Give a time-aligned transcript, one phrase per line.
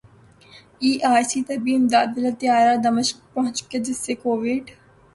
[0.81, 4.65] ای R C طبی امداد والا طیارہ دمشق پہنچ گیا جس سے کوویڈ